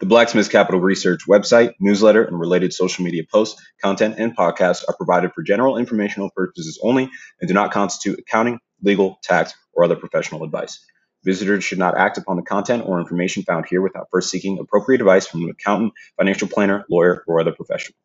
The 0.00 0.06
Blacksmiths 0.06 0.48
Capital 0.48 0.80
Research 0.80 1.22
website, 1.28 1.74
newsletter, 1.80 2.22
and 2.22 2.38
related 2.38 2.72
social 2.72 3.04
media 3.04 3.24
posts, 3.30 3.60
content, 3.82 4.14
and 4.18 4.36
podcasts 4.36 4.84
are 4.88 4.94
provided 4.96 5.32
for 5.32 5.42
general 5.42 5.76
informational 5.76 6.30
purposes 6.30 6.78
only 6.82 7.10
and 7.40 7.48
do 7.48 7.54
not 7.54 7.72
constitute 7.72 8.20
accounting, 8.20 8.60
legal, 8.80 9.18
tax, 9.24 9.54
or 9.72 9.82
other 9.82 9.96
professional 9.96 10.44
advice. 10.44 10.78
Visitors 11.24 11.64
should 11.64 11.78
not 11.78 11.98
act 11.98 12.16
upon 12.16 12.36
the 12.36 12.42
content 12.42 12.84
or 12.86 13.00
information 13.00 13.42
found 13.42 13.66
here 13.68 13.82
without 13.82 14.06
first 14.12 14.30
seeking 14.30 14.60
appropriate 14.60 15.00
advice 15.00 15.26
from 15.26 15.42
an 15.42 15.50
accountant, 15.50 15.92
financial 16.16 16.46
planner, 16.46 16.84
lawyer, 16.88 17.24
or 17.26 17.40
other 17.40 17.52
professional. 17.52 17.96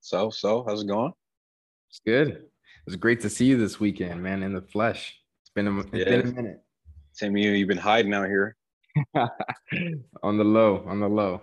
So, 0.00 0.30
so 0.30 0.64
how's 0.66 0.82
it 0.82 0.86
going? 0.86 1.12
It's 1.90 2.00
good. 2.00 2.28
It 2.28 2.50
was 2.86 2.96
great 2.96 3.20
to 3.20 3.30
see 3.30 3.44
you 3.44 3.58
this 3.58 3.78
weekend, 3.78 4.22
man, 4.22 4.42
in 4.42 4.54
the 4.54 4.62
flesh. 4.62 5.18
It's 5.42 5.50
been 5.50 5.66
a, 5.66 5.78
it's 5.80 5.90
yeah. 5.92 6.04
been 6.04 6.20
a 6.20 6.32
minute. 6.32 6.62
Same 7.12 7.36
you. 7.36 7.50
You've 7.52 7.68
been 7.68 7.76
hiding 7.76 8.14
out 8.14 8.28
here. 8.28 8.56
on 10.22 10.36
the 10.36 10.44
low, 10.44 10.84
on 10.86 11.00
the 11.00 11.08
low. 11.08 11.42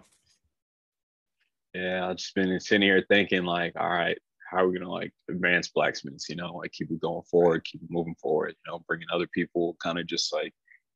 Yeah, 1.73 2.07
I've 2.09 2.17
just 2.17 2.35
been 2.35 2.59
sitting 2.59 2.81
here 2.81 3.03
thinking, 3.09 3.43
like, 3.43 3.73
all 3.79 3.89
right, 3.89 4.17
how 4.49 4.57
are 4.57 4.67
we 4.67 4.77
gonna 4.77 4.91
like 4.91 5.13
advance 5.29 5.69
blacksmiths? 5.69 6.27
You 6.29 6.35
know, 6.35 6.55
like 6.55 6.71
keep 6.73 6.91
it 6.91 6.99
going 6.99 7.23
forward, 7.23 7.63
keep 7.63 7.81
moving 7.89 8.15
forward. 8.15 8.55
You 8.65 8.71
know, 8.71 8.83
bringing 8.87 9.07
other 9.13 9.27
people 9.33 9.77
kind 9.81 9.97
of 9.97 10.07
just 10.07 10.33
like 10.33 10.53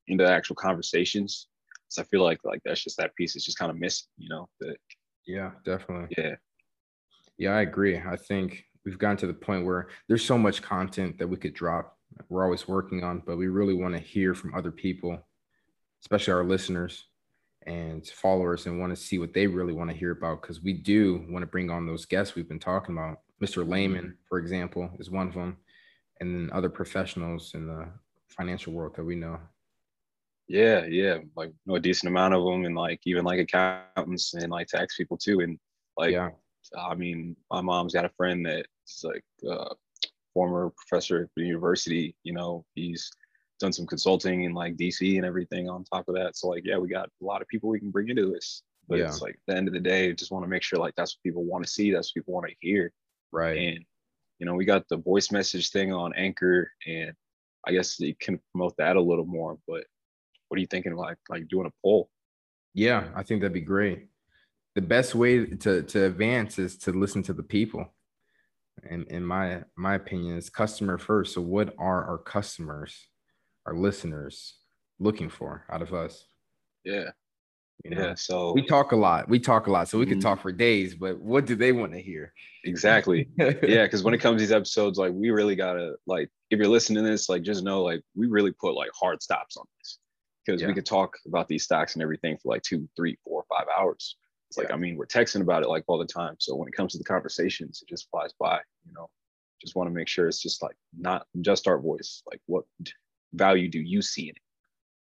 into 0.07 0.27
actual 0.27 0.55
conversations. 0.55 1.47
So 1.87 2.01
I 2.01 2.05
feel 2.05 2.23
like 2.23 2.39
like 2.43 2.61
that's 2.65 2.83
just 2.83 2.97
that 2.97 3.15
piece 3.15 3.35
is 3.35 3.45
just 3.45 3.57
kind 3.57 3.71
of 3.71 3.79
missing. 3.79 4.07
You 4.17 4.29
know, 4.29 4.49
that. 4.59 4.75
Yeah, 5.25 5.51
definitely. 5.63 6.13
Yeah. 6.17 6.35
Yeah, 7.37 7.51
I 7.51 7.61
agree. 7.61 7.97
I 7.97 8.15
think 8.15 8.63
we've 8.85 8.97
gotten 8.97 9.17
to 9.17 9.27
the 9.27 9.33
point 9.33 9.65
where 9.65 9.89
there's 10.07 10.23
so 10.23 10.37
much 10.37 10.61
content 10.61 11.17
that 11.17 11.27
we 11.27 11.37
could 11.37 11.53
drop. 11.53 11.97
We're 12.29 12.45
always 12.45 12.67
working 12.67 13.03
on, 13.03 13.23
but 13.25 13.37
we 13.37 13.47
really 13.47 13.73
want 13.73 13.93
to 13.93 13.99
hear 13.99 14.33
from 14.35 14.53
other 14.53 14.71
people 14.71 15.19
especially 16.05 16.33
our 16.33 16.43
listeners 16.43 17.07
and 17.65 18.05
followers 18.07 18.67
and 18.67 18.79
want 18.79 18.95
to 18.95 19.01
see 19.01 19.17
what 19.17 19.33
they 19.33 19.47
really 19.47 19.73
want 19.73 19.89
to 19.89 19.95
hear 19.95 20.11
about 20.11 20.39
because 20.39 20.61
we 20.61 20.71
do 20.71 21.25
want 21.29 21.41
to 21.41 21.47
bring 21.47 21.71
on 21.71 21.87
those 21.87 22.05
guests 22.05 22.35
we've 22.35 22.47
been 22.47 22.59
talking 22.59 22.95
about. 22.95 23.21
Mr. 23.43 23.67
Lehman, 23.67 24.03
mm-hmm. 24.03 24.11
for 24.29 24.37
example, 24.37 24.87
is 24.99 25.09
one 25.09 25.27
of 25.27 25.33
them, 25.33 25.57
and 26.21 26.35
then 26.35 26.55
other 26.55 26.69
professionals 26.69 27.55
in 27.55 27.65
the 27.65 27.87
financial 28.29 28.71
world 28.71 28.95
that 28.95 29.03
we 29.03 29.15
know. 29.15 29.39
Yeah, 30.47 30.85
yeah, 30.85 31.17
like 31.35 31.51
know 31.65 31.75
a 31.75 31.79
decent 31.79 32.11
amount 32.11 32.35
of 32.35 32.45
them, 32.45 32.65
and 32.65 32.75
like 32.75 33.01
even 33.05 33.25
like 33.25 33.39
accountants 33.39 34.35
and 34.35 34.51
like 34.51 34.67
tax 34.67 34.95
people 34.95 35.17
too. 35.17 35.39
And 35.39 35.57
like, 35.97 36.11
yeah. 36.11 36.29
I 36.77 36.93
mean, 36.93 37.35
my 37.51 37.61
mom's 37.61 37.93
got 37.93 38.05
a 38.05 38.11
friend 38.15 38.45
that's 38.45 39.03
like 39.03 39.23
a 39.47 39.73
former 40.33 40.71
professor 40.77 41.23
at 41.23 41.29
the 41.35 41.43
university. 41.43 42.15
You 42.23 42.33
know, 42.33 42.63
he's 42.75 43.11
done 43.59 43.73
some 43.73 43.85
consulting 43.85 44.43
in 44.43 44.53
like 44.53 44.75
DC 44.75 45.15
and 45.15 45.25
everything 45.25 45.69
on 45.69 45.83
top 45.85 46.07
of 46.07 46.15
that. 46.15 46.35
So 46.35 46.49
like, 46.49 46.63
yeah, 46.65 46.77
we 46.77 46.89
got 46.89 47.09
a 47.21 47.25
lot 47.25 47.41
of 47.41 47.47
people 47.47 47.69
we 47.69 47.79
can 47.79 47.91
bring 47.91 48.09
into 48.09 48.31
this. 48.31 48.63
But 48.87 48.99
yeah. 48.99 49.07
it's 49.07 49.21
like 49.21 49.39
the 49.47 49.55
end 49.55 49.67
of 49.67 49.73
the 49.73 49.79
day, 49.79 50.13
just 50.13 50.31
want 50.31 50.43
to 50.43 50.49
make 50.49 50.61
sure 50.61 50.77
like 50.79 50.93
that's 50.95 51.15
what 51.15 51.23
people 51.23 51.43
want 51.43 51.63
to 51.65 51.69
see, 51.69 51.91
that's 51.91 52.09
what 52.09 52.21
people 52.21 52.33
want 52.35 52.47
to 52.47 52.55
hear. 52.59 52.91
Right. 53.31 53.57
And 53.57 53.85
you 54.39 54.45
know, 54.45 54.53
we 54.53 54.65
got 54.65 54.87
the 54.89 54.97
voice 54.97 55.31
message 55.31 55.69
thing 55.69 55.93
on 55.93 56.13
Anchor, 56.15 56.69
and 56.85 57.13
I 57.65 57.71
guess 57.71 57.99
you 57.99 58.15
can 58.19 58.39
promote 58.51 58.75
that 58.77 58.95
a 58.95 59.01
little 59.01 59.25
more. 59.25 59.57
But 59.67 59.85
what 60.49 60.57
are 60.57 60.61
you 60.61 60.67
thinking 60.67 60.95
like 60.95 61.17
like 61.29 61.47
doing 61.47 61.67
a 61.67 61.71
poll? 61.83 62.09
Yeah, 62.73 63.05
I 63.15 63.23
think 63.23 63.41
that'd 63.41 63.53
be 63.53 63.61
great. 63.61 64.07
The 64.75 64.81
best 64.81 65.15
way 65.15 65.45
to 65.45 65.83
to 65.83 66.05
advance 66.05 66.59
is 66.59 66.77
to 66.79 66.91
listen 66.91 67.23
to 67.23 67.33
the 67.33 67.43
people. 67.43 67.93
And 68.89 69.07
in 69.07 69.23
my 69.23 69.63
my 69.77 69.95
opinion, 69.95 70.37
is 70.37 70.49
customer 70.49 70.97
first. 70.97 71.33
So 71.33 71.41
what 71.41 71.73
are 71.77 72.03
our 72.05 72.17
customers? 72.17 73.07
Our 73.65 73.73
listeners 73.73 74.55
looking 74.99 75.29
for 75.29 75.65
out 75.69 75.81
of 75.81 75.93
us? 75.93 76.27
Yeah. 76.83 77.09
You 77.83 77.91
know, 77.91 78.01
yeah. 78.01 78.15
So 78.15 78.53
we 78.53 78.65
talk 78.65 78.93
a 78.93 78.95
lot. 78.95 79.27
We 79.27 79.39
talk 79.39 79.67
a 79.67 79.71
lot. 79.71 79.89
So 79.89 79.97
we 79.97 80.05
mm-hmm. 80.05 80.13
could 80.13 80.21
talk 80.21 80.41
for 80.41 80.51
days, 80.51 80.95
but 80.95 81.19
what 81.19 81.45
do 81.45 81.55
they 81.55 81.71
want 81.71 81.91
to 81.93 82.01
hear? 82.01 82.33
Exactly. 82.63 83.27
yeah. 83.37 83.83
Because 83.83 84.03
when 84.03 84.13
it 84.13 84.19
comes 84.19 84.37
to 84.37 84.45
these 84.45 84.51
episodes, 84.51 84.97
like 84.97 85.11
we 85.13 85.29
really 85.29 85.55
gotta 85.55 85.95
like 86.07 86.29
if 86.49 86.57
you're 86.57 86.67
listening 86.67 87.03
to 87.03 87.09
this, 87.09 87.27
like 87.27 87.43
just 87.43 87.63
know 87.63 87.83
like 87.83 88.01
we 88.15 88.27
really 88.27 88.51
put 88.51 88.75
like 88.75 88.89
hard 88.97 89.21
stops 89.21 89.57
on 89.57 89.65
this. 89.79 89.99
Because 90.45 90.61
yeah. 90.61 90.67
we 90.67 90.73
could 90.73 90.85
talk 90.85 91.17
about 91.27 91.47
these 91.47 91.63
stocks 91.63 91.95
and 91.95 92.03
everything 92.03 92.37
for 92.37 92.53
like 92.53 92.61
two, 92.61 92.87
three, 92.95 93.17
four, 93.23 93.43
five 93.49 93.65
hours. 93.77 94.15
It's 94.49 94.59
like, 94.59 94.69
yeah. 94.69 94.75
I 94.75 94.77
mean, 94.77 94.95
we're 94.95 95.07
texting 95.07 95.41
about 95.41 95.63
it 95.63 95.69
like 95.69 95.83
all 95.87 95.97
the 95.97 96.05
time. 96.05 96.35
So 96.39 96.55
when 96.55 96.67
it 96.67 96.75
comes 96.75 96.91
to 96.91 96.99
the 96.99 97.03
conversations, 97.03 97.81
it 97.81 97.89
just 97.89 98.07
flies 98.11 98.31
by, 98.39 98.59
you 98.85 98.93
know. 98.93 99.09
Just 99.59 99.75
want 99.75 99.89
to 99.89 99.93
make 99.93 100.07
sure 100.07 100.27
it's 100.27 100.41
just 100.41 100.61
like 100.61 100.75
not 100.97 101.25
just 101.41 101.67
our 101.67 101.79
voice. 101.79 102.21
Like 102.27 102.39
what 102.45 102.65
value 103.35 103.69
do 103.69 103.79
you 103.79 104.01
see 104.01 104.23
in 104.23 104.29
it? 104.29 104.41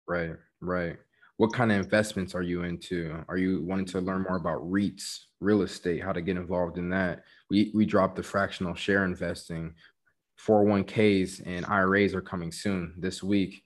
Right, 0.06 0.36
right. 0.60 0.96
What 1.36 1.52
kind 1.52 1.72
of 1.72 1.78
investments 1.78 2.34
are 2.34 2.42
you 2.42 2.64
into? 2.64 3.24
Are 3.28 3.38
you 3.38 3.62
wanting 3.62 3.86
to 3.86 4.00
learn 4.00 4.22
more 4.28 4.36
about 4.36 4.60
REITs, 4.70 5.20
real 5.40 5.62
estate, 5.62 6.02
how 6.02 6.12
to 6.12 6.20
get 6.20 6.36
involved 6.36 6.76
in 6.76 6.90
that? 6.90 7.24
We 7.48 7.70
we 7.74 7.86
dropped 7.86 8.16
the 8.16 8.22
fractional 8.22 8.74
share 8.74 9.04
investing. 9.04 9.74
401ks 10.46 11.42
and 11.46 11.66
IRAs 11.66 12.14
are 12.14 12.20
coming 12.20 12.50
soon 12.50 12.94
this 12.98 13.22
week. 13.22 13.62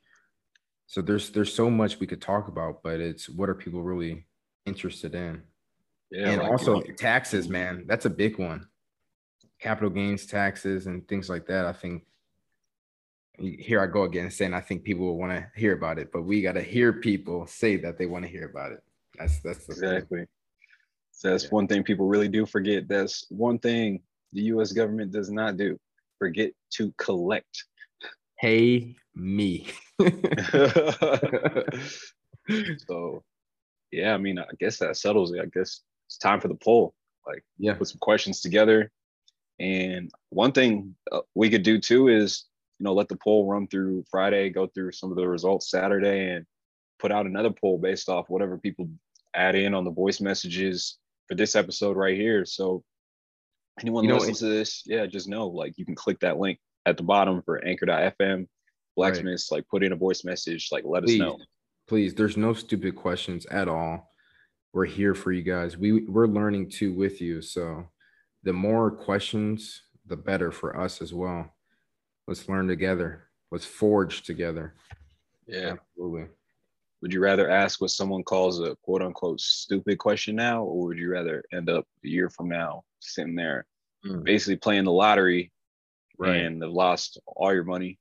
So 0.86 1.00
there's 1.02 1.30
there's 1.30 1.52
so 1.52 1.70
much 1.70 1.98
we 1.98 2.06
could 2.06 2.22
talk 2.22 2.48
about, 2.48 2.82
but 2.82 3.00
it's 3.00 3.28
what 3.28 3.48
are 3.48 3.54
people 3.54 3.82
really 3.82 4.26
interested 4.66 5.14
in? 5.14 5.42
Yeah, 6.10 6.30
and 6.30 6.42
like 6.42 6.50
also 6.50 6.80
taxes, 6.80 7.48
man. 7.48 7.84
That's 7.86 8.06
a 8.06 8.10
big 8.10 8.38
one. 8.38 8.68
Capital 9.60 9.90
gains 9.90 10.26
taxes 10.26 10.86
and 10.86 11.06
things 11.08 11.28
like 11.28 11.46
that. 11.46 11.64
I 11.66 11.72
think 11.72 12.04
here 13.38 13.80
I 13.80 13.86
go 13.86 14.04
again 14.04 14.30
saying 14.30 14.54
I 14.54 14.60
think 14.60 14.84
people 14.84 15.06
will 15.06 15.18
want 15.18 15.32
to 15.32 15.46
hear 15.56 15.72
about 15.74 15.98
it, 15.98 16.10
but 16.12 16.22
we 16.22 16.42
got 16.42 16.52
to 16.52 16.62
hear 16.62 16.92
people 16.92 17.46
say 17.46 17.76
that 17.78 17.98
they 17.98 18.06
want 18.06 18.24
to 18.24 18.30
hear 18.30 18.46
about 18.46 18.72
it. 18.72 18.82
That's 19.18 19.40
that's 19.40 19.68
exactly. 19.68 20.20
Thing. 20.20 20.28
So 21.12 21.30
that's 21.30 21.44
yeah. 21.44 21.50
one 21.50 21.66
thing 21.66 21.82
people 21.82 22.06
really 22.06 22.28
do 22.28 22.46
forget. 22.46 22.88
That's 22.88 23.26
one 23.30 23.58
thing 23.58 24.02
the 24.32 24.42
U.S. 24.42 24.72
government 24.72 25.12
does 25.12 25.30
not 25.30 25.56
do: 25.56 25.78
forget 26.18 26.52
to 26.74 26.92
collect. 26.98 27.64
Pay 28.40 28.96
me. 29.14 29.68
so, 32.86 33.22
yeah, 33.90 34.12
I 34.12 34.18
mean, 34.18 34.38
I 34.38 34.46
guess 34.58 34.78
that 34.78 34.96
settles 34.96 35.32
it. 35.32 35.40
I 35.40 35.46
guess 35.46 35.80
it's 36.06 36.18
time 36.18 36.40
for 36.40 36.48
the 36.48 36.56
poll. 36.56 36.94
Like, 37.26 37.44
yeah, 37.58 37.74
put 37.74 37.88
some 37.88 37.98
questions 38.00 38.40
together. 38.40 38.90
And 39.60 40.10
one 40.30 40.52
thing 40.52 40.96
uh, 41.12 41.20
we 41.34 41.48
could 41.48 41.62
do 41.62 41.78
too 41.78 42.08
is 42.08 42.44
you 42.78 42.84
know, 42.84 42.94
let 42.94 43.08
the 43.08 43.16
poll 43.16 43.46
run 43.46 43.66
through 43.68 44.04
Friday, 44.10 44.50
go 44.50 44.66
through 44.66 44.92
some 44.92 45.10
of 45.10 45.16
the 45.16 45.28
results 45.28 45.70
Saturday, 45.70 46.30
and 46.30 46.44
put 46.98 47.12
out 47.12 47.26
another 47.26 47.50
poll 47.50 47.78
based 47.78 48.08
off 48.08 48.28
whatever 48.28 48.58
people 48.58 48.88
add 49.34 49.54
in 49.54 49.74
on 49.74 49.84
the 49.84 49.90
voice 49.90 50.20
messages 50.20 50.98
for 51.28 51.34
this 51.34 51.56
episode 51.56 51.96
right 51.96 52.16
here. 52.16 52.44
So 52.44 52.82
anyone 53.80 54.04
you 54.04 54.10
know, 54.10 54.16
listens 54.16 54.40
to 54.40 54.46
this, 54.46 54.82
yeah, 54.86 55.06
just 55.06 55.28
know 55.28 55.48
like 55.48 55.74
you 55.76 55.84
can 55.84 55.94
click 55.94 56.20
that 56.20 56.38
link 56.38 56.58
at 56.86 56.96
the 56.96 57.02
bottom 57.02 57.42
for 57.42 57.64
anchor.fm, 57.64 58.46
blacksmiths, 58.96 59.48
right. 59.50 59.58
like 59.58 59.68
put 59.68 59.82
in 59.82 59.92
a 59.92 59.96
voice 59.96 60.24
message, 60.24 60.68
like 60.70 60.84
let 60.86 61.04
please, 61.04 61.20
us 61.20 61.26
know. 61.26 61.38
Please, 61.86 62.14
there's 62.14 62.36
no 62.36 62.54
stupid 62.54 62.96
questions 62.96 63.46
at 63.46 63.68
all. 63.68 64.10
We're 64.72 64.86
here 64.86 65.14
for 65.14 65.30
you 65.32 65.42
guys. 65.42 65.76
We 65.76 66.04
we're 66.04 66.26
learning 66.26 66.70
too 66.70 66.92
with 66.92 67.20
you. 67.20 67.40
So 67.42 67.86
the 68.42 68.52
more 68.52 68.90
questions, 68.90 69.82
the 70.06 70.16
better 70.16 70.50
for 70.50 70.78
us 70.78 71.00
as 71.00 71.14
well. 71.14 71.54
Let's 72.26 72.48
learn 72.48 72.68
together. 72.68 73.24
Let's 73.50 73.66
forge 73.66 74.22
together. 74.22 74.74
Yeah, 75.46 75.74
absolutely. 75.74 76.26
Would 77.02 77.12
you 77.12 77.20
rather 77.20 77.50
ask 77.50 77.80
what 77.80 77.90
someone 77.90 78.22
calls 78.22 78.60
a 78.60 78.76
quote 78.82 79.02
unquote 79.02 79.40
stupid 79.40 79.98
question 79.98 80.36
now, 80.36 80.62
or 80.62 80.86
would 80.86 80.98
you 80.98 81.10
rather 81.10 81.44
end 81.52 81.68
up 81.68 81.86
a 82.02 82.08
year 82.08 82.30
from 82.30 82.48
now 82.48 82.82
sitting 83.00 83.34
there 83.34 83.66
mm. 84.06 84.24
basically 84.24 84.56
playing 84.56 84.84
the 84.84 84.92
lottery 84.92 85.52
right. 86.18 86.36
and 86.36 86.62
have 86.62 86.72
lost 86.72 87.20
all 87.26 87.52
your 87.52 87.64
money? 87.64 87.98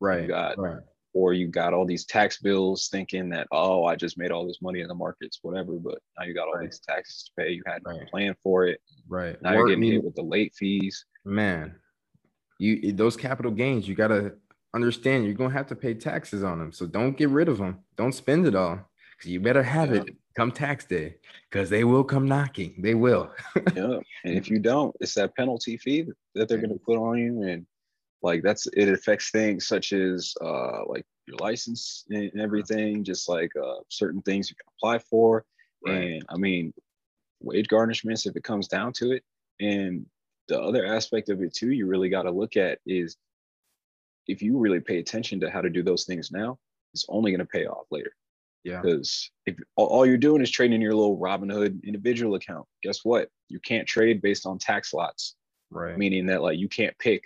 Right. 0.00 0.22
You 0.22 0.28
got, 0.28 0.56
right. 0.56 0.78
Or 1.14 1.32
you 1.32 1.48
got 1.48 1.74
all 1.74 1.84
these 1.84 2.04
tax 2.04 2.38
bills 2.38 2.88
thinking 2.92 3.28
that, 3.30 3.48
oh, 3.50 3.84
I 3.84 3.96
just 3.96 4.16
made 4.16 4.30
all 4.30 4.46
this 4.46 4.62
money 4.62 4.82
in 4.82 4.88
the 4.88 4.94
markets, 4.94 5.40
whatever, 5.42 5.72
but 5.72 5.98
now 6.16 6.24
you 6.24 6.32
got 6.32 6.46
all 6.46 6.54
right. 6.54 6.70
these 6.70 6.78
taxes 6.78 7.24
to 7.24 7.42
pay. 7.42 7.50
You 7.50 7.64
had 7.66 7.82
no 7.84 7.98
right. 7.98 8.08
plan 8.08 8.36
for 8.40 8.66
it. 8.66 8.80
Right. 9.08 9.40
Now 9.42 9.54
you're 9.54 9.66
getting 9.66 9.82
hit 9.82 10.04
with 10.04 10.14
the 10.14 10.22
late 10.22 10.54
fees. 10.54 11.04
Man, 11.24 11.74
you 12.58 12.92
those 12.92 13.16
capital 13.16 13.50
gains 13.50 13.88
you 13.88 13.94
got 13.94 14.08
to 14.08 14.34
understand 14.74 15.24
you're 15.24 15.34
going 15.34 15.50
to 15.50 15.56
have 15.56 15.66
to 15.66 15.76
pay 15.76 15.94
taxes 15.94 16.44
on 16.44 16.58
them. 16.58 16.72
So 16.72 16.86
don't 16.86 17.16
get 17.16 17.30
rid 17.30 17.48
of 17.48 17.58
them 17.58 17.78
don't 17.96 18.12
spend 18.12 18.46
it 18.46 18.54
all 18.54 18.80
because 19.16 19.30
you 19.30 19.40
better 19.40 19.62
have 19.62 19.94
yeah. 19.94 20.02
it 20.02 20.16
come 20.36 20.52
tax 20.52 20.84
day 20.84 21.16
because 21.50 21.68
they 21.68 21.84
will 21.84 22.04
come 22.04 22.28
knocking. 22.28 22.74
They 22.78 22.94
will. 22.94 23.30
Yeah 23.74 23.98
and 24.24 24.34
if 24.34 24.50
you 24.50 24.58
don't 24.58 24.94
it's 25.00 25.14
that 25.14 25.34
penalty 25.36 25.76
fee 25.76 26.06
that 26.34 26.48
they're 26.48 26.58
going 26.58 26.70
to 26.70 26.84
put 26.84 26.98
on 26.98 27.18
you 27.18 27.42
and 27.42 27.66
like 28.22 28.42
that's 28.42 28.66
it 28.68 28.88
affects 28.88 29.30
things 29.30 29.66
such 29.66 29.92
as 29.92 30.34
uh 30.40 30.84
like 30.86 31.04
your 31.26 31.36
license 31.38 32.04
and 32.10 32.40
everything 32.40 33.04
just 33.04 33.28
like 33.28 33.52
uh 33.62 33.76
certain 33.88 34.22
things 34.22 34.50
you 34.50 34.56
can 34.56 34.72
apply 34.76 34.98
for. 34.98 35.44
Right. 35.86 35.94
and 35.94 36.24
i 36.28 36.36
mean 36.36 36.74
wage 37.40 37.68
garnishments 37.68 38.26
if 38.26 38.34
it 38.34 38.42
comes 38.42 38.66
down 38.66 38.92
to 38.94 39.12
it 39.12 39.22
and 39.60 40.04
the 40.48 40.60
other 40.60 40.84
aspect 40.86 41.28
of 41.28 41.42
it 41.42 41.54
too 41.54 41.70
you 41.70 41.86
really 41.86 42.08
got 42.08 42.22
to 42.22 42.30
look 42.30 42.56
at 42.56 42.78
is 42.86 43.16
if 44.26 44.42
you 44.42 44.58
really 44.58 44.80
pay 44.80 44.98
attention 44.98 45.40
to 45.40 45.50
how 45.50 45.60
to 45.60 45.70
do 45.70 45.82
those 45.82 46.04
things 46.04 46.30
now 46.30 46.58
it's 46.94 47.06
only 47.08 47.30
going 47.30 47.38
to 47.38 47.46
pay 47.46 47.66
off 47.66 47.86
later 47.90 48.12
Yeah. 48.64 48.80
Because 48.80 49.30
if 49.46 49.56
all, 49.76 50.04
you're 50.04 50.16
doing 50.16 50.42
is 50.42 50.50
trading 50.50 50.80
your 50.80 50.94
little 50.94 51.18
Robinhood 51.18 51.82
individual 51.84 52.34
account, 52.34 52.66
guess 52.82 53.04
what? 53.04 53.28
You 53.48 53.60
can't 53.60 53.86
trade 53.86 54.20
based 54.20 54.46
on 54.46 54.58
tax 54.58 54.92
lots. 54.92 55.36
Right. 55.70 55.96
Meaning 55.96 56.26
that 56.26 56.42
like 56.42 56.58
you 56.58 56.68
can't 56.68 56.96
pick 56.98 57.24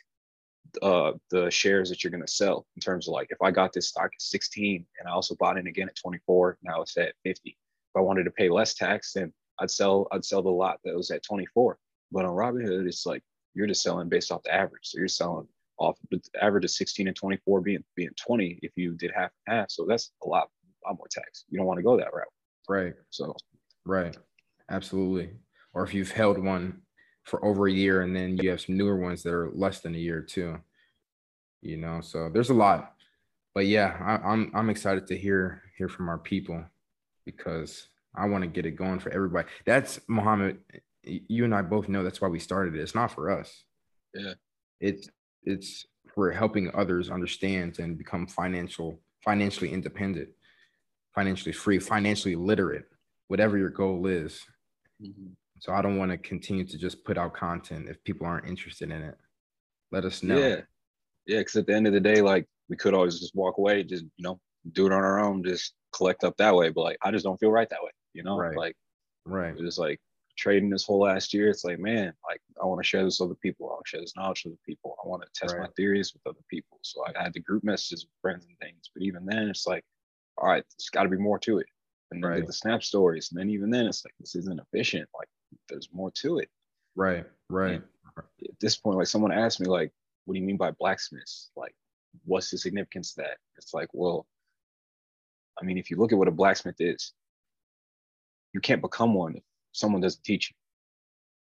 uh 0.81 1.13
the 1.31 1.51
shares 1.51 1.91
that 1.91 2.03
you're 2.03 2.11
going 2.11 2.25
to 2.25 2.33
sell 2.33 2.67
in 2.77 2.81
terms 2.81 3.07
of 3.07 3.13
like 3.13 3.29
if 3.31 3.43
I 3.43 3.51
got 3.51 3.73
this 3.73 3.89
stock 3.89 4.11
at 4.15 4.23
16 4.23 4.87
and 4.99 5.09
I 5.09 5.13
also 5.13 5.35
bought 5.35 5.59
in 5.59 5.67
again 5.67 5.89
at 5.89 5.97
24, 5.97 6.59
now 6.63 6.81
it's 6.83 6.97
at 6.97 7.15
50. 7.25 7.51
If 7.51 7.57
I 7.97 8.01
wanted 8.01 8.25
to 8.25 8.31
pay 8.31 8.49
less 8.49 8.75
tax, 8.75 9.13
then 9.15 9.33
I'd 9.59 9.71
sell 9.71 10.09
I'd 10.13 10.25
sell 10.25 10.43
the 10.43 10.51
lot 10.51 10.79
that 10.85 10.95
was 10.95 11.11
at 11.11 11.23
24. 11.23 11.79
But 12.13 12.25
on 12.25 12.33
Robinhood, 12.33 12.87
it's 12.87 13.07
like 13.07 13.23
you're 13.55 13.67
just 13.67 13.83
selling 13.83 14.09
based 14.09 14.31
off 14.31 14.43
the 14.45 14.55
average. 14.55 14.85
So 14.85 14.99
you're 14.99 15.09
selling 15.09 15.47
off 15.79 15.99
the 16.11 16.21
average 16.41 16.65
of 16.65 16.71
16 16.71 17.09
and 17.09 17.17
24 17.17 17.61
being 17.61 17.85
being 17.97 18.11
20 18.25 18.59
if 18.63 18.73
you 18.77 18.95
did 18.95 19.11
half 19.15 19.31
and 19.47 19.57
half. 19.57 19.71
So 19.71 19.87
that's 19.89 20.13
a 20.25 20.29
lot, 20.29 20.49
a 20.85 20.89
lot 20.89 20.99
more 20.99 21.09
tax. 21.11 21.45
You 21.49 21.59
don't 21.59 21.67
want 21.67 21.79
to 21.79 21.83
go 21.83 21.97
that 21.97 22.13
route. 22.13 22.27
Right. 22.69 22.95
So 23.11 23.35
right. 23.85 24.17
Absolutely. 24.71 25.31
Or 25.75 25.85
if 25.85 25.95
you've 25.95 26.13
held 26.13 26.39
one 26.39 26.83
for 27.25 27.45
over 27.45 27.67
a 27.67 27.73
year 27.73 28.03
and 28.03 28.15
then 28.15 28.37
you 28.37 28.51
have 28.51 28.61
some 28.61 28.77
newer 28.77 28.97
ones 28.97 29.23
that 29.23 29.33
are 29.33 29.51
less 29.55 29.81
than 29.81 29.95
a 29.95 29.99
year 29.99 30.21
too. 30.21 30.59
You 31.63 31.77
know, 31.77 32.01
so 32.01 32.29
there's 32.33 32.51
a 32.51 32.55
lot. 32.55 32.95
But 33.55 33.67
yeah, 33.67 33.97
I, 34.01 34.29
I'm 34.29 34.51
I'm 34.55 34.71
excited 34.71 35.07
to 35.09 35.17
hear 35.17 35.63
hear 35.77 35.89
from 35.89 36.09
our 36.09 36.19
people 36.19 36.65
because 37.25 37.87
I 38.15 38.27
want 38.27 38.43
to 38.43 38.49
get 38.49 38.67
it 38.67 38.73
going 38.73 38.99
for 38.99 39.11
everybody. 39.11 39.49
That's 39.65 40.01
Muhammad. 40.09 40.59
You 41.05 41.45
and 41.45 41.55
I 41.55 41.63
both 41.63 41.89
know 41.89 42.03
that's 42.05 42.21
why 42.21 42.29
we 42.29 42.39
started 42.39 42.75
it. 42.75 42.81
It's 42.81 42.95
not 42.95 43.13
for 43.13 43.31
us. 43.31 43.65
Yeah. 44.15 44.35
It's 44.81 45.09
it's 45.45 45.87
for 46.15 46.31
helping 46.31 46.71
others 46.75 47.11
understand 47.11 47.79
and 47.79 47.99
become 47.99 48.27
financial 48.27 49.01
financially 49.25 49.73
independent, 49.73 50.29
financially 51.15 51.53
free, 51.53 51.79
financially 51.79 52.35
literate, 52.37 52.85
whatever 53.29 53.57
your 53.57 53.71
goal 53.71 54.07
is. 54.07 54.41
Mm-hmm. 55.01 55.33
So 55.61 55.73
I 55.73 55.81
don't 55.81 55.97
want 55.97 56.11
to 56.11 56.19
continue 56.19 56.65
to 56.67 56.79
just 56.79 57.05
put 57.05 57.17
out 57.17 57.35
content 57.35 57.89
if 57.89 58.03
people 58.05 58.27
aren't 58.27 58.49
interested 58.49 58.91
in 58.91 59.03
it. 59.03 59.17
Let 59.93 60.05
us 60.05 60.23
know. 60.23 60.39
Yeah. 60.39 60.61
Yeah. 61.27 61.43
Cause 61.43 61.57
at 61.57 61.67
the 61.67 61.75
end 61.75 61.87
of 61.87 61.93
the 61.93 62.01
day, 62.01 62.21
like 62.21 62.47
we 62.69 62.77
could 62.77 62.95
always 62.95 63.21
just 63.21 63.35
walk 63.35 63.59
away, 63.59 63.85
just, 63.85 64.05
you 64.17 64.25
know, 64.25 64.41
do 64.73 64.87
it 64.87 64.93
on 64.93 65.05
our 65.05 65.21
own, 65.21 65.45
just 65.45 65.75
collect 65.95 66.25
up 66.25 66.37
that 66.39 66.55
way. 66.55 66.71
But 66.71 66.83
like, 66.83 66.97
I 67.03 67.11
just 67.11 67.25
don't 67.25 67.39
feel 67.39 67.53
right 67.53 67.69
that 67.71 67.83
way, 67.83 67.91
you 68.13 68.25
know? 68.25 68.37
Right. 68.37 68.57
Like, 68.57 68.75
right. 69.25 69.55
It's 69.57 69.79
like 69.79 70.01
trading 70.37 70.71
this 70.71 70.85
whole 70.85 71.01
last 71.01 71.35
year. 71.35 71.49
It's 71.49 71.65
like, 71.65 71.79
man, 71.79 72.13
like 72.29 72.41
I 72.63 72.67
want 72.67 72.81
to 72.83 72.87
share 72.87 73.05
this 73.05 73.21
with 73.21 73.31
other 73.31 73.39
people. 73.43 73.69
I 73.69 73.73
want 73.75 73.85
to 73.87 73.91
share 73.91 74.01
this 74.01 74.17
knowledge 74.17 74.43
with 74.45 74.53
other 74.53 74.61
people. 74.67 74.97
I 75.05 75.09
want 75.09 75.23
to 75.23 75.29
test 75.35 75.55
right. 75.55 75.63
my 75.63 75.69
theories 75.77 76.13
with 76.13 76.27
other 76.27 76.45
people. 76.49 76.79
So 76.83 77.05
I 77.07 77.23
had 77.23 77.33
the 77.33 77.41
group 77.41 77.65
messages 77.65 78.05
with 78.05 78.21
friends 78.21 78.47
and 78.47 78.57
things. 78.59 78.91
But 78.95 79.03
even 79.03 79.27
then, 79.27 79.49
it's 79.49 79.67
like, 79.67 79.85
all 80.39 80.49
right, 80.49 80.65
there's 80.79 80.91
got 80.91 81.05
to 81.05 81.09
be 81.09 81.19
more 81.19 81.39
to 81.41 81.59
it. 81.59 81.67
And 82.11 82.23
then 82.23 82.31
right. 82.31 82.47
the 82.47 82.53
snap 82.53 82.83
stories. 82.83 83.31
And 83.31 83.41
then 83.41 83.51
even 83.51 83.71
then, 83.71 83.87
it's 83.87 84.05
like, 84.05 84.15
this 84.21 84.35
isn't 84.35 84.61
efficient. 84.61 85.09
Like, 85.17 85.29
there's 85.69 85.89
more 85.93 86.11
to 86.23 86.39
it. 86.39 86.49
Right. 86.95 87.25
Right. 87.49 87.75
And 87.75 87.83
at 88.17 88.61
this 88.61 88.77
point, 88.77 88.99
like 88.99 89.07
someone 89.07 89.33
asked 89.33 89.61
me, 89.61 89.67
like, 89.67 89.93
what 90.25 90.35
do 90.35 90.41
you 90.41 90.47
mean 90.47 90.59
by 90.59 90.71
blacksmiths? 90.73 91.51
Like, 91.57 91.75
what's 92.25 92.51
the 92.51 92.59
significance 92.59 93.17
of 93.17 93.25
that? 93.25 93.39
It's 93.57 93.73
like, 93.73 93.89
well, 93.93 94.27
I 95.61 95.65
mean, 95.65 95.79
if 95.79 95.91
you 95.91 95.97
look 95.97 96.13
at 96.13 96.19
what 96.19 96.29
a 96.29 96.33
blacksmith 96.33 96.81
is, 96.81 97.13
you 98.53 98.61
can't 98.61 98.83
become 98.83 99.15
one 99.15 99.37
if 99.37 99.43
someone 99.73 100.01
doesn't 100.01 100.25
teach 100.25 100.51
you. 100.51 100.57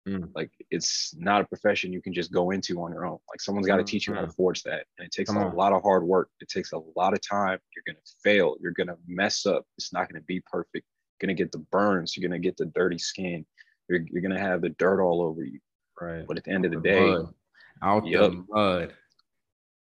Mm. 0.08 0.30
Like 0.34 0.50
it's 0.70 1.14
not 1.16 1.42
a 1.42 1.44
profession 1.44 1.92
you 1.92 2.02
can 2.02 2.12
just 2.12 2.32
go 2.32 2.50
into 2.50 2.82
on 2.82 2.92
your 2.92 3.06
own. 3.06 3.18
Like 3.30 3.40
someone's 3.40 3.68
got 3.68 3.76
to 3.76 3.84
teach 3.84 4.08
you 4.08 4.14
how 4.14 4.20
to 4.20 4.26
mm-hmm. 4.26 4.34
forge 4.34 4.62
that. 4.64 4.86
And 4.98 5.06
it 5.06 5.12
takes 5.12 5.30
Come 5.30 5.40
a 5.40 5.46
on. 5.46 5.54
lot 5.54 5.72
of 5.72 5.82
hard 5.82 6.02
work. 6.04 6.28
It 6.40 6.48
takes 6.48 6.72
a 6.72 6.80
lot 6.96 7.12
of 7.12 7.20
time. 7.20 7.58
You're 7.74 7.84
gonna 7.86 8.02
fail. 8.24 8.56
You're 8.60 8.72
gonna 8.72 8.96
mess 9.06 9.46
up. 9.46 9.64
It's 9.78 9.92
not 9.92 10.08
gonna 10.08 10.22
be 10.22 10.42
perfect. 10.50 10.74
You're 11.20 11.28
gonna 11.28 11.36
get 11.36 11.52
the 11.52 11.64
burns. 11.70 12.16
You're 12.16 12.28
gonna 12.28 12.40
get 12.40 12.56
the 12.56 12.66
dirty 12.66 12.98
skin. 12.98 13.46
You're, 13.88 14.00
you're 14.10 14.22
gonna 14.22 14.40
have 14.40 14.62
the 14.62 14.70
dirt 14.70 15.00
all 15.00 15.22
over 15.22 15.44
you. 15.44 15.60
Right. 16.00 16.26
But 16.26 16.38
at 16.38 16.44
the 16.44 16.50
end 16.50 16.64
of 16.64 16.72
the, 16.72 16.78
the 16.78 16.82
day, 16.82 17.10
mud. 17.10 17.34
out 17.82 18.06
yep, 18.06 18.32
the 18.32 18.44
mud. 18.48 18.94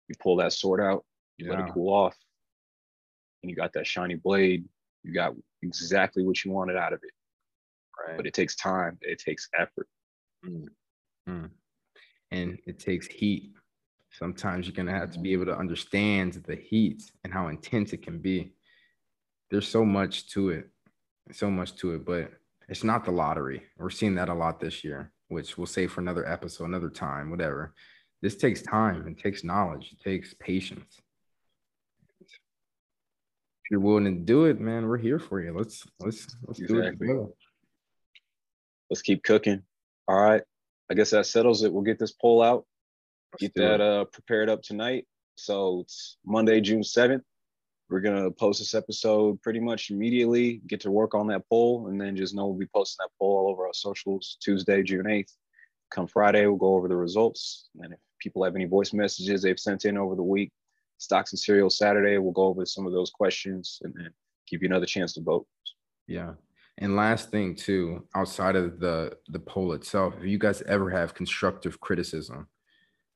You 0.08 0.14
pull 0.22 0.36
that 0.36 0.54
sword 0.54 0.80
out, 0.80 1.04
you 1.36 1.46
yeah. 1.46 1.58
let 1.58 1.69
it 1.69 1.75
cool 1.75 1.92
off, 1.92 2.16
and 3.42 3.50
you 3.50 3.56
got 3.56 3.75
that 3.75 3.86
shiny 3.86 4.14
blade. 4.14 4.64
You 5.02 5.12
got 5.12 5.34
exactly 5.62 6.25
what 6.25 6.42
you 6.44 6.50
wanted 6.50 6.76
out 6.76 6.94
of 6.94 7.00
it. 7.02 7.10
Right. 8.06 8.17
But 8.17 8.27
it 8.27 8.35
takes 8.35 8.56
time. 8.56 8.99
It 9.03 9.19
takes 9.19 9.49
effort. 9.59 9.89
Mm. 10.47 10.67
Mm. 11.29 11.50
And 12.31 12.59
it 12.67 12.79
takes 12.79 13.06
heat. 13.06 13.53
Sometimes 14.11 14.67
you're 14.67 14.75
gonna 14.75 14.99
have 14.99 15.12
to 15.12 15.19
be 15.19 15.33
able 15.33 15.47
to 15.47 15.56
understand 15.56 16.35
the 16.47 16.56
heat 16.56 17.11
and 17.25 17.33
how 17.33 17.49
intense 17.49 17.93
it 17.93 18.03
can 18.03 18.19
be. 18.19 18.53
There's 19.50 19.69
so 19.69 19.85
much 19.85 20.29
to 20.31 20.50
it, 20.50 20.69
so 21.33 21.50
much 21.50 21.77
to 21.77 21.95
it, 21.95 22.05
but 22.05 22.33
it's 22.69 22.85
not 22.85 23.05
the 23.05 23.11
lottery. 23.11 23.62
We're 23.79 23.91
seeing 23.91 24.15
that 24.17 24.29
a 24.29 24.35
lot 24.35 24.61
this 24.61 24.85
year, 24.85 25.12
which 25.29 25.56
we'll 25.56 25.67
save 25.67 25.93
for 25.93 26.00
another 26.00 26.29
episode, 26.29 26.65
another 26.65 26.91
time, 26.91 27.31
whatever. 27.31 27.75
This 28.21 28.37
takes 28.37 28.62
time. 28.62 29.06
It 29.06 29.19
takes 29.19 29.45
knowledge. 29.45 29.93
It 29.93 30.03
takes 30.03 30.35
patience. 30.35 31.00
If 32.21 33.71
you're 33.71 33.81
willing 33.81 34.05
to 34.05 34.11
do 34.12 34.47
it, 34.47 34.61
man, 34.61 34.87
we're 34.87 34.99
here 34.99 35.19
for 35.19 35.41
you. 35.41 35.56
Let's 35.56 35.87
let's 36.00 36.37
let's 36.47 36.59
exactly. 36.59 37.06
do 37.06 37.23
it. 37.25 37.48
Let's 38.90 39.02
keep 39.02 39.23
cooking. 39.23 39.62
All 40.06 40.20
right. 40.20 40.43
I 40.90 40.94
guess 40.94 41.11
that 41.11 41.26
settles 41.26 41.62
it. 41.62 41.73
We'll 41.73 41.82
get 41.82 41.99
this 41.99 42.12
poll 42.12 42.43
out. 42.43 42.64
Get 43.38 43.55
that 43.55 43.81
uh, 43.81 44.05
prepared 44.06 44.49
up 44.49 44.62
tonight. 44.62 45.06
So 45.37 45.81
it's 45.81 46.17
Monday, 46.25 46.61
June 46.61 46.81
7th. 46.81 47.23
We're 47.90 48.00
gonna 48.00 48.31
post 48.31 48.58
this 48.58 48.75
episode 48.75 49.40
pretty 49.40 49.61
much 49.61 49.90
immediately, 49.90 50.61
get 50.67 50.81
to 50.81 50.90
work 50.90 51.14
on 51.14 51.26
that 51.29 51.49
poll, 51.49 51.88
and 51.88 51.99
then 51.99 52.17
just 52.17 52.35
know 52.35 52.46
we'll 52.46 52.58
be 52.58 52.67
posting 52.75 53.02
that 53.05 53.11
poll 53.19 53.38
all 53.38 53.50
over 53.50 53.67
our 53.67 53.73
socials 53.73 54.37
Tuesday, 54.40 54.82
June 54.82 55.06
8th. 55.06 55.32
Come 55.90 56.06
Friday, 56.06 56.46
we'll 56.46 56.56
go 56.56 56.75
over 56.75 56.88
the 56.88 56.96
results. 56.96 57.69
And 57.81 57.94
if 57.94 57.99
people 58.19 58.44
have 58.44 58.55
any 58.55 58.67
voice 58.67 58.93
messages 58.93 59.40
they've 59.40 59.58
sent 59.58 59.87
in 59.87 59.96
over 59.96 60.14
the 60.17 60.23
week, 60.23 60.52
stocks 60.99 61.32
and 61.32 61.38
cereal 61.38 61.70
Saturday, 61.70 62.19
we'll 62.19 62.32
go 62.32 62.44
over 62.44 62.67
some 62.67 62.87
of 62.87 62.93
those 62.93 63.11
questions 63.11 63.81
and 63.82 63.94
then 63.94 64.11
give 64.50 64.62
you 64.62 64.69
another 64.69 64.87
chance 64.87 65.14
to 65.14 65.23
vote. 65.23 65.46
Yeah. 66.06 66.32
And 66.80 66.94
last 66.94 67.32
thing 67.32 67.56
too, 67.56 68.06
outside 68.14 68.54
of 68.54 68.78
the 68.78 69.19
the 69.28 69.40
poll 69.40 69.72
itself, 69.72 70.14
if 70.19 70.25
you 70.25 70.38
guys 70.38 70.62
ever 70.62 70.90
have 70.90 71.14
constructive 71.14 71.80
criticism 71.80 72.46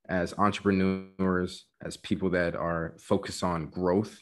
as 0.09 0.35
entrepreneurs, 0.37 1.67
as 1.81 1.97
people 1.97 2.29
that 2.31 2.57
are 2.57 2.95
focused 2.99 3.45
on 3.45 3.71
growth 3.71 4.19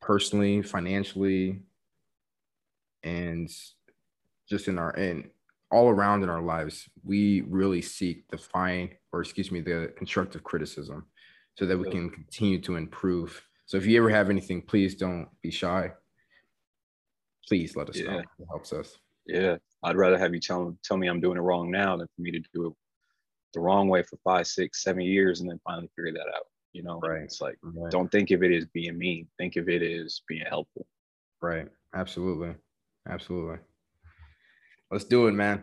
personally, 0.00 0.62
financially, 0.62 1.60
and 3.02 3.50
just 4.48 4.66
in 4.66 4.78
our 4.78 4.90
and 4.96 5.28
all 5.70 5.90
around 5.90 6.22
in 6.22 6.30
our 6.30 6.42
lives, 6.42 6.88
we 7.04 7.42
really 7.42 7.82
seek 7.82 8.26
the 8.28 8.38
fine 8.38 8.90
or 9.12 9.20
excuse 9.20 9.52
me, 9.52 9.60
the 9.60 9.92
constructive 9.98 10.42
criticism 10.42 11.04
so 11.58 11.66
that 11.66 11.76
we 11.76 11.90
can 11.90 12.08
continue 12.08 12.58
to 12.62 12.76
improve. 12.76 13.42
So 13.66 13.76
if 13.76 13.84
you 13.84 13.98
ever 13.98 14.08
have 14.08 14.30
anything, 14.30 14.62
please 14.62 14.94
don't 14.94 15.28
be 15.42 15.50
shy 15.50 15.92
please 17.46 17.76
let 17.76 17.88
us 17.90 17.98
yeah. 17.98 18.12
know. 18.12 18.18
It 18.18 18.46
helps 18.48 18.72
us. 18.72 18.96
Yeah, 19.26 19.56
I'd 19.82 19.96
rather 19.96 20.18
have 20.18 20.34
you 20.34 20.40
tell 20.40 20.76
tell 20.84 20.96
me 20.96 21.08
I'm 21.08 21.20
doing 21.20 21.38
it 21.38 21.42
wrong 21.42 21.70
now 21.70 21.96
than 21.96 22.06
for 22.14 22.22
me 22.22 22.32
to 22.32 22.40
do 22.52 22.66
it 22.66 22.72
the 23.54 23.60
wrong 23.60 23.88
way 23.88 24.02
for 24.02 24.18
five, 24.24 24.46
six, 24.46 24.82
seven 24.82 25.02
years 25.02 25.40
and 25.40 25.50
then 25.50 25.60
finally 25.64 25.90
figure 25.96 26.12
that 26.12 26.28
out. 26.34 26.46
You 26.72 26.82
know, 26.82 27.00
right? 27.00 27.22
It's 27.22 27.40
like 27.40 27.58
right. 27.62 27.90
don't 27.90 28.10
think 28.10 28.30
of 28.30 28.42
it 28.42 28.50
as 28.50 28.64
being 28.66 28.96
mean. 28.96 29.28
Think 29.38 29.56
of 29.56 29.68
it 29.68 29.82
as 29.82 30.22
being 30.26 30.44
helpful. 30.48 30.86
Right. 31.40 31.68
Absolutely. 31.94 32.54
Absolutely. 33.08 33.58
Let's 34.90 35.04
do 35.04 35.26
it, 35.26 35.32
man. 35.32 35.62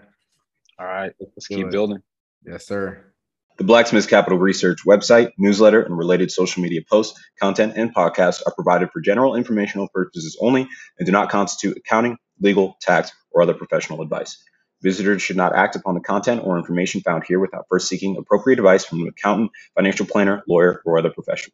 All 0.77 0.85
right. 0.85 1.11
Let's 1.19 1.47
keep 1.47 1.65
it. 1.65 1.71
building. 1.71 2.01
Yes, 2.45 2.67
sir. 2.67 3.13
The 3.59 3.65
Blacksmith 3.65 4.07
Capital 4.07 4.39
Research 4.39 4.85
website, 4.87 5.33
newsletter, 5.37 5.81
and 5.81 5.97
related 5.97 6.31
social 6.31 6.63
media 6.63 6.79
posts, 6.89 7.19
content, 7.41 7.73
and 7.75 7.93
podcasts 7.93 8.41
are 8.47 8.53
provided 8.55 8.89
for 8.89 9.01
general 9.01 9.35
informational 9.35 9.89
purposes 9.93 10.37
only 10.39 10.69
and 10.97 11.05
do 11.05 11.11
not 11.11 11.29
constitute 11.29 11.75
accounting, 11.75 12.17
legal, 12.39 12.77
tax, 12.79 13.11
or 13.31 13.41
other 13.41 13.53
professional 13.53 14.01
advice. 14.01 14.41
Visitors 14.81 15.21
should 15.21 15.35
not 15.35 15.53
act 15.53 15.75
upon 15.75 15.95
the 15.95 15.99
content 15.99 16.41
or 16.45 16.57
information 16.57 17.01
found 17.01 17.25
here 17.27 17.41
without 17.41 17.65
first 17.69 17.89
seeking 17.89 18.15
appropriate 18.15 18.59
advice 18.59 18.85
from 18.85 19.01
an 19.01 19.09
accountant, 19.09 19.51
financial 19.75 20.05
planner, 20.05 20.41
lawyer, 20.47 20.81
or 20.85 20.97
other 20.97 21.09
professional. 21.09 21.51